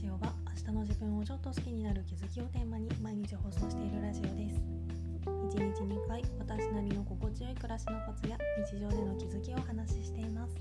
[0.00, 4.56] ジオは明日の自分をちょっと好きになる気づきをテーマに毎日放送しているラジオです。
[5.28, 10.30] 1日2回私なりの心地よい暮らしのコツや日常での気づきをお話ししてい。
[10.30, 10.56] ます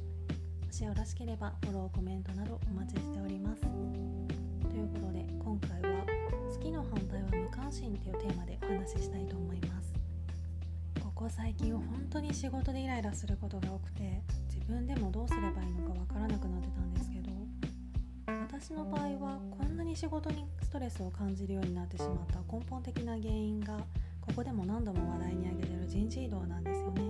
[0.68, 3.62] もしよろしければフォローコメントなどお待ちしております。
[3.62, 6.04] ということで今回は
[6.52, 9.94] 「好きの反対は無関心」というテーマでお話ししたいと思います。
[11.02, 14.22] ここ最近本当に仕事でイライラすることが多くて
[14.54, 17.39] 自分でもどうすればいいのかわからなくなってたんですけど
[18.62, 23.78] 私の場合はこんなに仕事にストレスを感じるようになってしまった根本的な原因が
[24.20, 27.02] ここでも何度も話題に挙げてる人事異動なんですよね。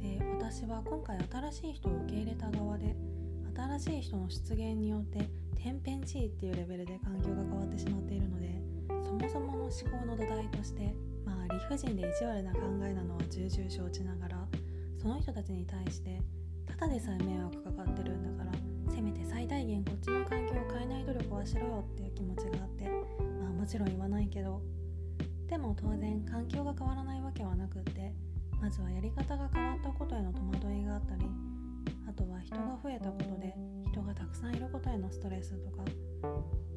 [0.00, 1.18] で私は今回
[1.52, 2.96] 新しい人を受け入れた側で
[3.78, 8.58] 新しい人の出現によって天変地異っていうレベルで環境が変わってしまっているので
[9.04, 10.94] そもそもの思考の土台として
[11.26, 14.48] まあ理不尽で意地悪な考えなのは重々承知ながら
[14.96, 16.22] その人たちに対して
[16.66, 22.84] ただでさえ迷惑かかってるんだからせめて最大限こっちの環境を変えない努力はしろよっていう気持ちがあって。
[23.40, 24.60] まあもちろん言わないけど。
[25.48, 28.12] でも当然環境が変わらないわけはなくって。
[28.60, 31.24] まずはやり方が変わったことへの戸惑いがあったり。
[32.08, 33.54] あとは人が増えたことで
[33.90, 35.84] 人がたくさんいることへのストレスとか。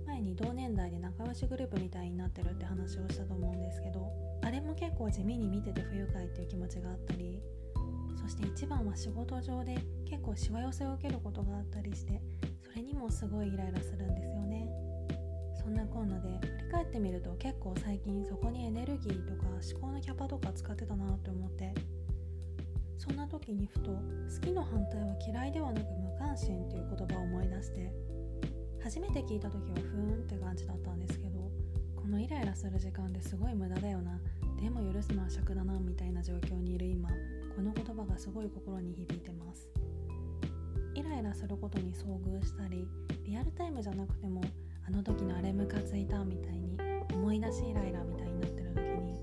[0.05, 4.11] 前に同年代で仲良しグループみたいになってるって話をしたと思うんですけど。
[4.41, 7.39] あれも結構地味に見てて不愉快っていう気持ちがあったり。
[8.29, 12.21] して一番は仕事上で結構しわ寄せを受けることがあったりして
[12.63, 14.69] それにもすごいイライラするんですよね。
[15.61, 21.73] そんなこんなで振り返ってみると結構最近そこにエネルギーとか思考のキャパとか使ってたなって思って
[22.97, 23.99] そんな時にふと好
[24.41, 27.91] きの反対は嫌いではなく無関心っていう言葉を思い出して
[28.81, 31.51] 初めて聞いた時はふーんって感じだったんですけど
[31.95, 34.19] このイライラする時間ですごい無駄だよな。
[34.59, 37.09] でも許すのは尺だなみたいな状況にいる今。
[37.59, 39.67] この言葉がすごい心に響いてます。
[40.95, 42.87] イライラすることに遭遇したり
[43.25, 44.41] リアルタイムじゃなくても
[44.87, 46.77] あの時のあれムカついたみたいに
[47.13, 49.17] 思い出しイライラみたいになってる時に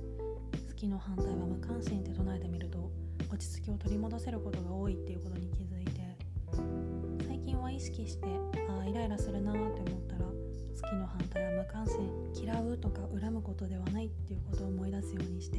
[0.68, 2.90] 好きの反対は無関心って唱えてみると
[3.32, 6.00] 落ち着きを取り戻せることが多いっていうことに気づいて
[7.26, 8.26] 最近は意識して
[8.68, 10.32] ああイライラするなーって思ったら好
[10.90, 15.58] きの反対は無関心嫌うとか恨むことではないっていうことを思い出すようにして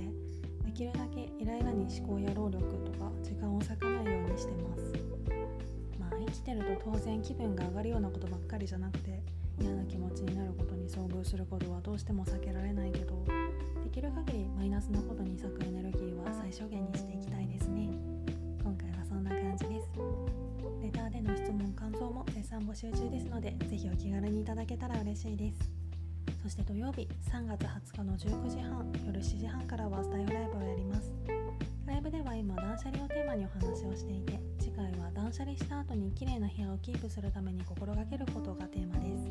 [0.68, 4.94] できるだけイライラに思考や労力とか時間を割かないようにしてます。
[5.98, 9.24] まあ生きてると当然気分が上がるようなことばっかりじゃなくて
[9.60, 13.24] 嫌な気持ちになることに遭遇することはどうしても避けられないけど
[13.82, 17.70] できる限りマイナスなことに割くエネルギーは最小限にしていきたいです。
[17.70, 17.90] ね
[18.62, 19.88] 今回はそんな感じです。
[20.84, 25.87] レターでの質問感想も絶賛募集中ですのでぜひお気軽にいただけたら嬉しいです。
[26.42, 31.12] そして土曜日3月20日の19時半夜7時半からはスタイルライブをやります。
[31.86, 39.26] ライブでは今断捨離をテーマにお話をしていて次回は断捨離した後に綺麗な部屋をキープするために心がけることがテーマです。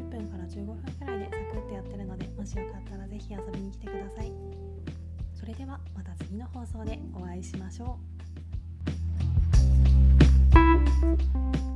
[0.00, 4.32] 10分から15分くらいでサクッとやってるのでもしよかったらぜひ遊びに来てください。
[5.34, 7.98] それではまた次の放送でお会いしましょ
[11.66, 11.69] う。